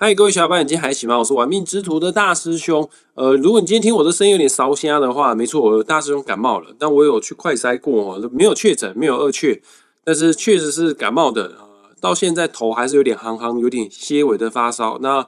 [0.00, 1.18] 嗨，各位小伙伴，你今天还行吗？
[1.18, 2.88] 我是玩命之徒的大师兄。
[3.14, 9.60] 呃，如果你今天听我的声音有点烧瞎的话，没错，我大师兄感冒了，但我有去快筛过哦，没有确诊，没有二确，
[10.04, 11.56] 但是确实是感冒的。
[11.58, 11.66] 呃，
[12.00, 14.98] 到现在头还是有点夯夯，有点些微的发烧。
[15.02, 15.26] 那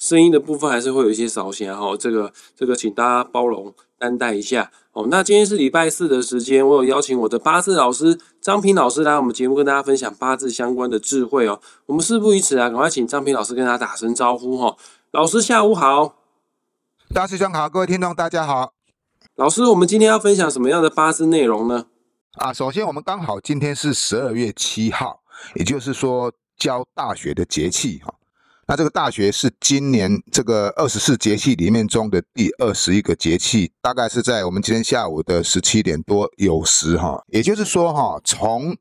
[0.00, 3.72] 声音的部分还是会有一些烧瞎哈，这个这个，请大家包容。
[4.00, 5.08] 担待一下哦。
[5.10, 11.60] 那今天是礼拜四的时间，我有邀请我的八字老师张平老师来我们节目跟大家分享八字相关的智慧哦。
[11.84, 14.74] 我们事不宜迟啊，赶快请张平老师跟大家打声招呼哈。
[15.10, 16.16] 老师下午好，
[17.12, 18.72] 大师兄好，各位听众大家好。
[19.36, 21.84] 老师，我们今天要分享什么样的八字内容呢？
[22.38, 25.20] 啊，首先我们刚好今天是十二月七号，
[25.56, 28.14] 也就是说教大学的节气哈。
[28.70, 38.76] 那这个大学是今年这个二十四节气里面中的第二十一个节气，大概是在我们今天下午的十七点多有时哈，也就是说哈，从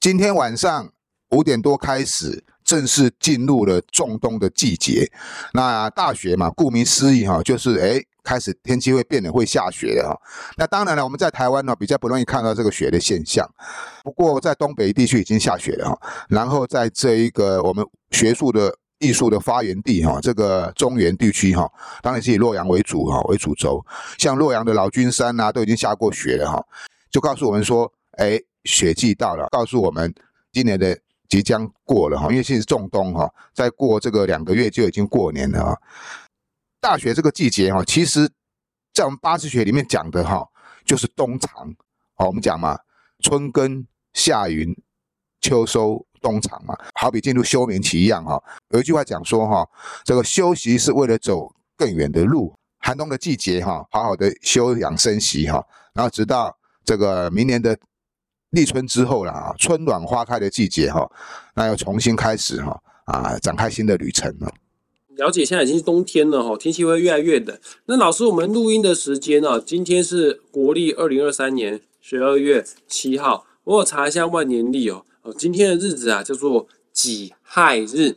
[0.00, 0.90] 今天晚上
[1.28, 5.12] 五点多开始，正式进入了仲冬的季节。
[5.52, 10.18] 那大雪嘛，顾名思义哈，就是哎，开始天气会变得，会下雪的哈。
[10.56, 13.46] 那当然了，我们在台湾呢比较不容易看到这个雪的现象，
[14.02, 16.00] 不过在东北地区已经下雪了哈。
[16.30, 18.74] 然后在这一个我们学术的。
[19.02, 21.68] 艺术的发源地哈，这个中原地区哈，
[22.00, 23.84] 当然是以洛阳为主哈，为主轴。
[24.16, 26.64] 像洛阳的老君山呐，都已经下过雪了哈，
[27.10, 30.14] 就告诉我们说，哎，雪季到了，告诉我们
[30.52, 30.96] 今年的
[31.28, 35.76] 即将过了哈，因为现在是仲冬哈，再过这个两个月就已经过年了啊。
[36.80, 38.30] 大雪这个季节哈，其实
[38.94, 40.46] 在我们八字学里面讲的哈，
[40.84, 41.74] 就是冬藏。
[42.14, 42.78] 好，我们讲嘛，
[43.18, 44.76] 春耕夏耘
[45.40, 46.06] 秋收。
[46.22, 48.42] 冬藏嘛，好比进入休眠期一样哈。
[48.70, 49.68] 有一句话讲说哈，
[50.04, 52.54] 这个休息是为了走更远的路。
[52.78, 57.76] 寒冬的季节哈，好好的休养生息哈，然后直到这个明年的
[58.50, 61.08] 立春之后了啊，春暖花开的季节哈，
[61.54, 64.52] 那要重新开始哈啊，展开新的旅程了。
[65.16, 67.56] 了解，现在已经是冬天了哈，天气会越来越冷。
[67.86, 69.60] 那老师，我们录音的时间呢？
[69.60, 75.04] 今天是国历二零二三年十二月七号，我有查一下万年历哦。
[75.22, 78.16] 哦，今天的日子啊，叫做己亥日。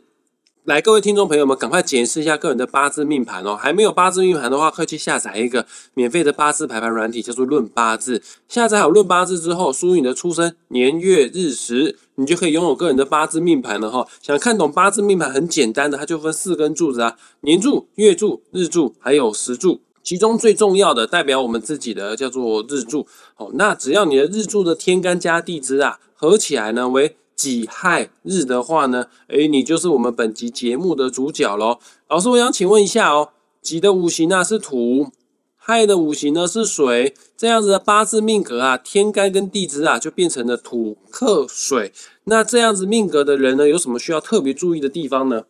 [0.64, 3.54] 来，各位听众朋友们，赶快检视一下个人的八字命盘哦。
[3.54, 8.18] 还没有八字命盘的话，快去下载一个免费的八字排盘软体，叫做《论八字》。
[8.48, 14.04] 下载好《论八字》之后，输入你的出生年月日时，你就可以拥有个人的八字命盘了哈。
[14.20, 19.80] 想看懂八字命盘，很简单的，它就分四根柱子啊：年柱、月柱、日柱，还有时柱。
[20.02, 23.06] 其中最重要的代表我们自己的叫做日柱，
[23.36, 31.78] 哦，那只要你的日柱的天干加地支啊合起来呢为己亥日的话呢，诶，你就是我们本集节目的主角喽。
[32.08, 33.28] 老师，我想请问一下哦，
[33.60, 35.12] 己的五行啊是土，
[35.56, 41.92] 亥的五行呢是水，这样子的八字命格啊，天干跟地支啊就变成了土克水。
[42.24, 45.42] 那这样子命格的人呢，有什么需要特别注意的地方呢？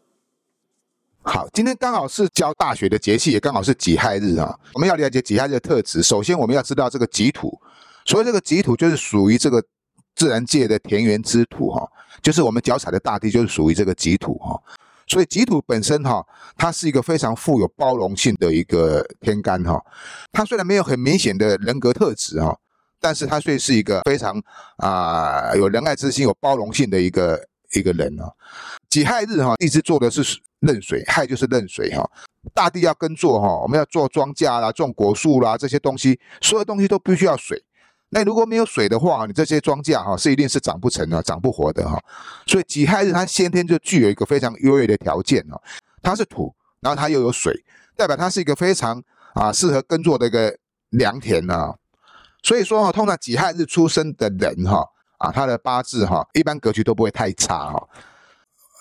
[1.22, 4.58] 好，今天刚好是教大学的节气，也刚好是己亥日啊。
[4.74, 7.56] 我们要了解己亥日的特质，首先我们要知道这个己土，
[8.04, 9.62] 所以这个己土就是属于这个
[10.16, 11.88] 自然界的田园之土哈，
[12.20, 14.60] 就是我们脚踩的大地就是属于这个己土哈。
[15.06, 19.80] 所以己土本身哈，它是一个非常富有包容性的一个天干哈。
[20.32, 22.58] 它虽然没有很明显的人格特质哈，
[23.00, 24.42] 但是它却是一个非常
[24.78, 27.40] 啊有仁爱之心、有包容性的一个
[27.74, 28.32] 一个人啊。
[28.88, 30.40] 己亥日哈，一直做的是。
[30.60, 32.10] 壬水亥就是壬水哈，
[32.54, 37.62] 大地要耕作哈，我们要做庄稼啦、种果树啦这些东西，所有东西都必须要水。
[38.10, 42.00] 那如果没有水的话，你这些庄稼哈是一定是长不成的、长不活的哈。
[42.46, 45.60] 所以己亥日它先天就具有一个非常优越的条件哈，
[46.02, 47.64] 它是土，然后它又有水，
[47.96, 49.02] 代表它是一个非常
[49.34, 50.56] 啊适合耕作的一个
[50.90, 51.74] 良田呐。
[52.42, 54.86] 所以说哈，通常己亥日出生的人哈
[55.18, 57.88] 啊，他的八字哈一般格局都不会太差哈。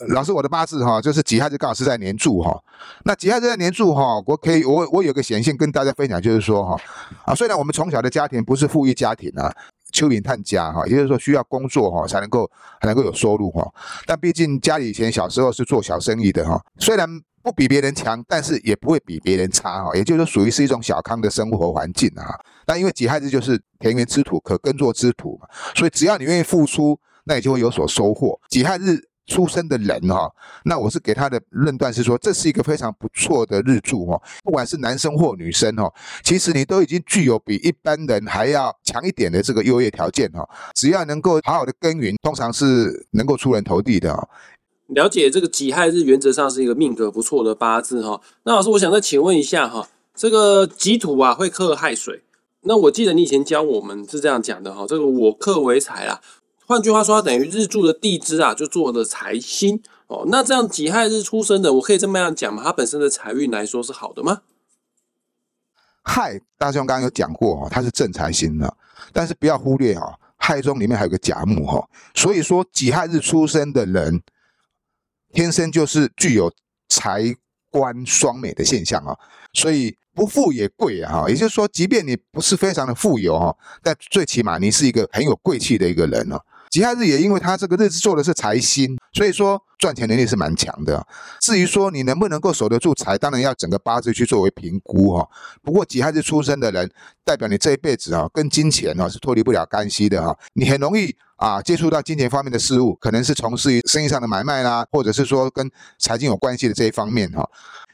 [0.10, 2.62] 老师，我的八字哈，就是己亥日刚好是在年柱哈。
[3.06, 6.78] 那己亥日在年柱哈，我可以我我有个显性跟大家分享，就是说哈
[7.26, 9.50] 啊，虽然我们从小的家庭不是富裕家庭啊，
[9.94, 12.50] 蚯蚓探家哈，也就是说需要工作哈才能够
[12.82, 13.66] 才能够有收入哈，
[14.06, 17.08] 但毕竟家里以前小时候是做小生意的哈，虽然
[17.42, 22.38] 不比别人强，但是也不会比别人差哈，也就是说属于是一种小康的生活环境啊。
[22.68, 28.38] 那因为己亥日就是田园之土，可耕作之土嘛，所以只要你愿意付出，那你就会有所收获。
[28.50, 29.00] 己亥日。
[29.28, 30.32] 出生的人哈，
[30.64, 35.92] 那我是给他的论断是说，这是一个非常不错的日柱哈，不管是男生或女生哈，
[36.24, 44.28] 其实你都已经具有比一般人还要强一点的这个优越条件哈，只要能够好好的耕耘，通常是能够出人头地的啊。
[44.88, 48.22] 了解这个己亥日原则上是一个命格不错的八字哈。
[48.44, 52.22] 那老师，我想再请问一下哈，这个己土啊会克亥水，
[52.62, 56.22] 那我记得你以前教我们是这样讲的哈，这个我克为财啦。
[56.68, 60.26] 换句话说，等于日柱的地支啊，就做的财星哦。
[60.28, 62.64] 那这样己亥日出生的，我可以这么样讲吗？
[62.64, 64.42] 他本身的财运来说是好的吗？
[66.04, 68.78] 亥，大兄刚刚有讲过哦，它是正财星的，
[69.14, 74.22] 但是不要忽略哦，亥中里面还有个甲木哈，所以说己亥日出生的人，
[75.34, 76.52] 天生就是具有
[76.90, 77.36] 财
[77.70, 79.16] 官双美的现象啊，
[79.54, 86.40] 所以不富也贵啊哈，也就是说，即便你不是非常的富有哈，但最起码你是一个很有贵气的一个人哦。
[86.76, 91.08] 己亥日也因为他这个日子做的是财星，所以说赚钱能力是蛮强的。
[91.40, 95.26] 至于说你能不能够守得住财，当然要整个八字去作为评估哈。
[95.64, 96.92] 不过己亥日出生的人，
[97.24, 100.38] 代表你这一辈子啊，跟金钱啊是脱离不了干系的哈。
[100.52, 107.50] 你很容易啊接触到金钱方面的事物，可能是从事于生意上的买卖啦，或者是说跟财经有关系的这一方面哈。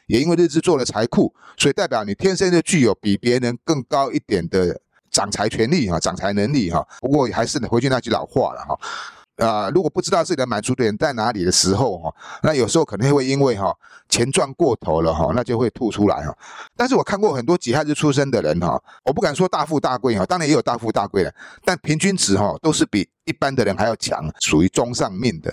[0.07, 4.81] 也因为日支做了财库，所以代表你天生就具有比别人更高一点的。
[5.11, 8.79] 掌财权力哈，掌财能力哈，不过还是回去那句老话了哈。
[9.37, 12.13] 啊，如果不知道自己的满足点在哪里的时候哈，
[12.43, 13.75] 那有时候可能会因为哈
[14.07, 16.37] 钱赚过头了哈，那就会吐出来哈。
[16.75, 21.33] 但是我看过很多己亥日出生的人哈，我不敢说大富大贵哈，当然也有大富大贵的，
[21.65, 25.51] 但平均值哈都是比一般的人还要强，属于中上命的。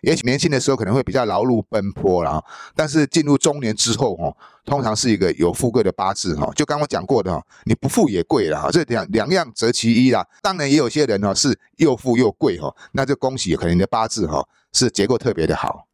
[0.00, 2.42] 也许年轻的时候可能会比较劳碌奔波了，
[2.74, 4.34] 但是进入中年之后哈，
[4.68, 6.52] 通常是一个有富贵的八字哈。
[6.54, 10.24] 就刚刚讲过的哈，你不富也贵了哈，这两两样择其一啦。
[10.42, 15.86] 当然也有些人哈是又富又贵哈，那就恭喜可能你的八字哈是结构特别的好。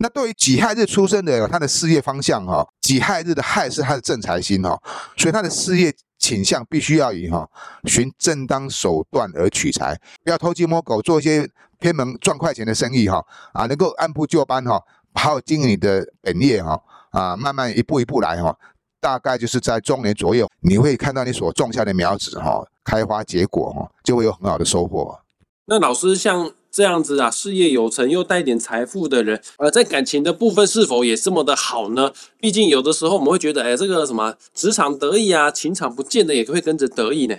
[0.00, 4.80] 那对于己亥日出生的，他的事业方向哈，己亥日的亥是他的正财星哈，
[5.16, 7.48] 所以他的事业倾向必须要以哈
[7.84, 11.48] 寻正当手段而取财，不要偷鸡摸狗做一些
[11.80, 14.80] 偏门赚快钱的生意哈啊，能够按部就班哈，
[15.14, 16.80] 好好经营你的本业哈
[17.10, 18.56] 啊，慢慢一步一步来哈，
[19.00, 25.20] 大概就是在中年左右，你会看到你所种下的苗子哈开花结果哈，就会有很好的收获。
[25.66, 26.52] 那老师像。
[26.70, 32.12] 这样子啊，事业有成又带点财富的人，呃，在感情的部分是否也这么的好呢？
[32.38, 37.34] 毕竟有的时候我们会觉得，哎，这个什么职场得意啊，情场不见得也会跟着得意呢。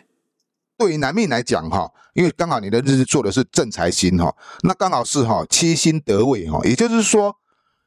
[0.80, 7.36] 对于男命来讲哈，因为刚好你的日子做的是正财星哈，那刚好是哈七星得位哈，也就是说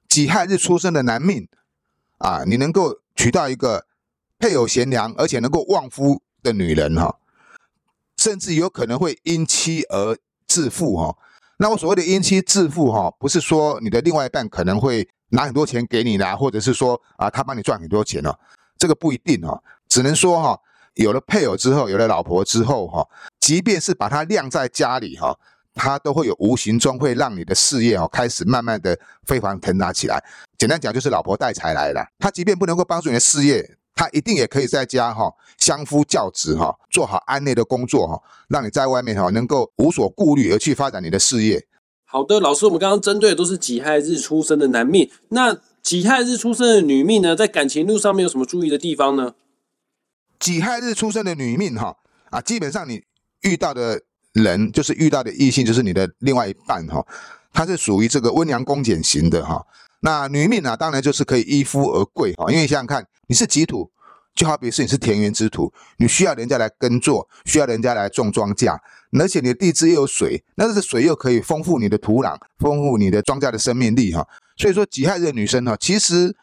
[0.08, 1.48] 己亥日出生的男命
[2.22, 3.84] 啊，你能够娶到一个
[4.38, 7.18] 配偶贤良而且能够旺夫的女人哈，
[8.16, 10.16] 甚至有可能会因妻而
[10.46, 11.18] 致富哈。
[11.58, 18.38] 那我所谓的因妻致富哈，不是说你的另外一半可能会拿很多钱给你啦，或者是说啊他帮你赚很多钱哦，
[18.78, 20.60] 这个不一定哦，只能说哈，
[20.94, 23.08] 有了配偶之后，有了老婆之后哈，
[23.40, 25.36] 即便是把她晾在家里哈，
[25.74, 30.22] 它都会有无形中会让你的事业哦开始慢慢的飞黄腾达起来。
[30.58, 33.76] 简单讲就是老婆带财来了，他即便不能够帮助你的事业。
[33.94, 41.66] 他一定也可以在家哈相夫教子哈，做好安内的工作哈，让你在外面哈能够无所顾虑而去发展你的事业。
[42.06, 49.34] 好的，老师，我们刚刚针对的都是己亥日出生的男命，那己亥日出生的女命呢，在感情路上面有什么注意的地方呢？
[50.38, 51.98] 己亥日出生的女命哈
[52.30, 53.04] 啊，基本上你
[53.42, 54.00] 遇到的
[54.32, 57.04] 人就是遇到的异性就是你的另外一半哈，
[57.52, 59.64] 他是属于这个温良恭俭型的哈。
[60.00, 63.90] 那女命啊，当然就是可以依夫而贵哈，因为想想看，你是己土，
[64.34, 68.76] 就好比是你是田园之土，你需要人家来耕作，需要人家来种庄稼，
[69.18, 74.26] 而且你的地支又有水，那这个水又可以丰富你的土壤，丰富你的庄稼的生命力哈。
[74.56, 76.34] 所以说己亥日的女生哈，其实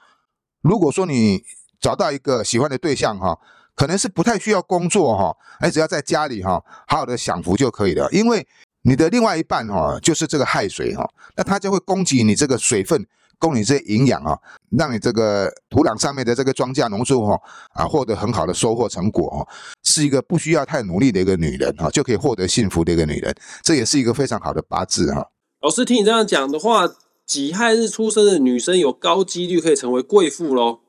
[0.61, 1.43] 如果说你
[1.81, 3.37] 找到一个喜欢的对象哈，
[3.79, 8.45] 可能是不太需要工作哈，哎，只要在家里哈，好好的享福就可以了，因为
[8.81, 13.07] 你的另外一半哈，就是这个亥水哈，那他就会供给你这个水分。
[13.41, 14.37] 供你这些营养啊，
[14.77, 17.29] 让你这个土壤上面的这个庄稼农作物
[17.71, 19.47] 啊，获得很好的收获成果哦，
[19.85, 23.33] 是一个不需要太努力的一个女人哈，就可以获得幸福的一个女人，
[23.63, 25.25] 这也是一个非常好的八字哈。
[25.61, 26.85] 老师听你这样讲的话，
[27.25, 30.79] 己亥日出生的女生有高几率可以成为贵妇喽？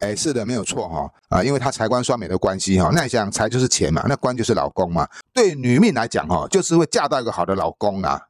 [0.00, 8.20] 哎，是的，没有错哈啊，因为他财官双美的关系哈，那你想财就是钱嘛，那官就是老公嘛，对女命来讲哈，就是会嫁到一个好的老公啊。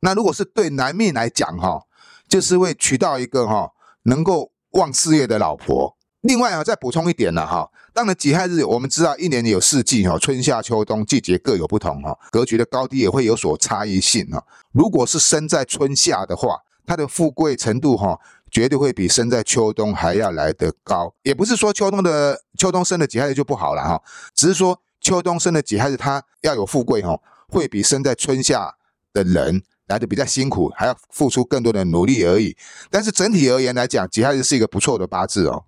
[0.00, 1.82] 那如果是对男命来讲哈。
[2.28, 3.72] 就是会娶到一个哈
[4.02, 5.96] 能够旺事业的老婆。
[6.20, 14.44] 另外啊，再补充一点了哈，当然己亥日我们知道一年有四季哈，春夏秋冬季节各有不同哈，格局的高低也会有所差异性哈。
[14.72, 21.14] 如果是生在春夏的话，它的富贵程度哈，绝对会比生在秋冬还要来得高。
[21.22, 24.02] 也不是说秋冬的秋冬生的己亥日就不好了哈，
[24.34, 28.74] 只是说秋冬生的己亥日它要有富贵哈，会比生在春夏
[29.12, 29.62] 的人。
[29.88, 32.54] 来的比较辛苦，还要付出更多的努力而已。
[32.90, 35.64] 但是整体而言来讲，己亥日是一个不错的八字哦。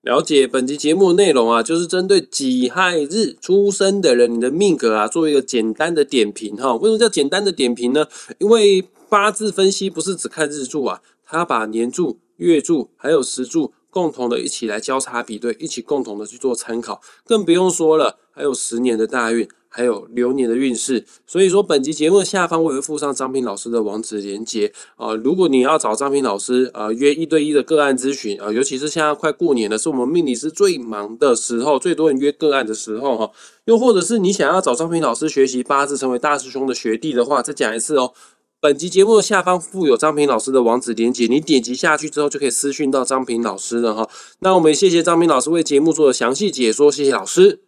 [0.00, 6.74] 了解本集节目内容啊，就是针对己亥日出生的人，你的命格啊，做一个简单的点评哈。
[6.76, 8.06] 为什么叫简单的点评呢？
[8.38, 8.80] 因为
[9.10, 19.46] 八字分析不是只看日柱啊，他把年柱、月柱还有时柱共同的一起来交叉比对，一起共同的去做参考，更不用说了，还有十年的大运。
[19.70, 25.14] 还有流年的运势，所以说本集节目的下方我会附上张平老师的网址连接啊。
[25.14, 33.30] 如果你要找张平老师啊约一对一的个案咨询啊，尤其是现在快过年了，是我们命理师最忙的时候，最多人约个案的时候哈。
[33.66, 38.14] 又或者是你想要找张平老师学习八字，成为大师兄的学弟的话，再讲一次哦。
[38.60, 44.10] 本集节目的下方附有张平老师的网址连接，你点击下去之后就可以私讯到张平老师了哈。
[44.40, 47.62] 那我们谢谢张平老师为节目做的详细解说，谢谢老师。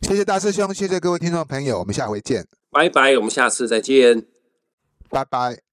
[0.00, 4.26] 谢谢大师兄，谢谢各位听众朋友，我们下回见，拜拜，我们下次再见，
[5.10, 5.63] 拜拜。